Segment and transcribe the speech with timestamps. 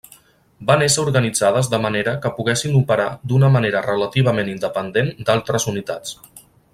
[0.69, 6.17] Van ésser organitzades de manera que poguessin operar d'una manera relativament independent d'altres unitats.